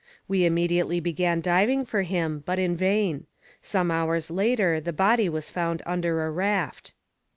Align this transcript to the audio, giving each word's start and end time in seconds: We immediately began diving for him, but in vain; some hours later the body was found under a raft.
We 0.27 0.45
immediately 0.47 0.99
began 0.99 1.41
diving 1.41 1.85
for 1.85 2.01
him, 2.01 2.39
but 2.43 2.57
in 2.57 2.75
vain; 2.75 3.27
some 3.61 3.91
hours 3.91 4.31
later 4.31 4.81
the 4.81 4.91
body 4.91 5.29
was 5.29 5.51
found 5.51 5.83
under 5.85 6.25
a 6.25 6.31
raft. 6.31 6.93